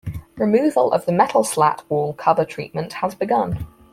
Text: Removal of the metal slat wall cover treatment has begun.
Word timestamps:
Removal 0.35 0.91
of 0.93 1.05
the 1.05 1.11
metal 1.11 1.43
slat 1.43 1.83
wall 1.87 2.13
cover 2.15 2.43
treatment 2.43 2.91
has 2.93 3.13
begun. 3.13 3.67